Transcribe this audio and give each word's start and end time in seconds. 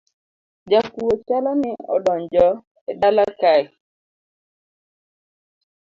Jakuo 0.71 1.11
chalo 1.27 1.51
ni 1.61 1.71
odonjo 1.93 2.47
e 2.89 2.91
dala 3.01 3.25
kae 3.39 3.63